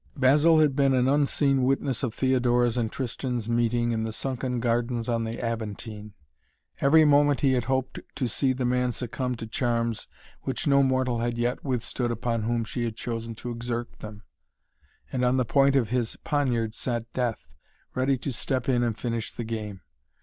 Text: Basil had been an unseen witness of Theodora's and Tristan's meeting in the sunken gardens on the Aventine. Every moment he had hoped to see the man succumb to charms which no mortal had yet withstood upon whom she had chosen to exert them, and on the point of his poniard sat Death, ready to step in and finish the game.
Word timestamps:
Basil 0.17 0.59
had 0.61 0.75
been 0.75 0.95
an 0.95 1.07
unseen 1.07 1.61
witness 1.61 2.01
of 2.01 2.11
Theodora's 2.15 2.75
and 2.75 2.91
Tristan's 2.91 3.47
meeting 3.47 3.91
in 3.91 4.03
the 4.03 4.11
sunken 4.11 4.59
gardens 4.59 5.07
on 5.07 5.25
the 5.25 5.39
Aventine. 5.39 6.13
Every 6.79 7.05
moment 7.05 7.41
he 7.41 7.53
had 7.53 7.65
hoped 7.65 7.99
to 8.15 8.27
see 8.27 8.51
the 8.51 8.65
man 8.65 8.91
succumb 8.91 9.35
to 9.35 9.45
charms 9.45 10.07
which 10.41 10.65
no 10.65 10.81
mortal 10.81 11.19
had 11.19 11.37
yet 11.37 11.63
withstood 11.63 12.09
upon 12.09 12.41
whom 12.41 12.63
she 12.63 12.83
had 12.83 12.95
chosen 12.95 13.35
to 13.35 13.51
exert 13.51 13.99
them, 13.99 14.23
and 15.11 15.23
on 15.23 15.37
the 15.37 15.45
point 15.45 15.75
of 15.75 15.89
his 15.89 16.15
poniard 16.23 16.73
sat 16.73 17.03
Death, 17.13 17.53
ready 17.93 18.17
to 18.17 18.33
step 18.33 18.67
in 18.67 18.81
and 18.81 18.97
finish 18.97 19.31
the 19.31 19.43
game. 19.43 19.81